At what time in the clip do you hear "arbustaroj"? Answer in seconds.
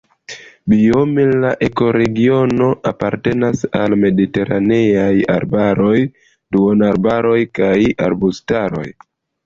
8.11-8.89